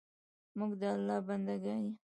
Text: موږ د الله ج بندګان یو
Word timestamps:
موږ 0.57 0.71
د 0.81 0.83
الله 0.93 1.17
ج 1.21 1.25
بندګان 1.27 1.79
یو 1.85 1.93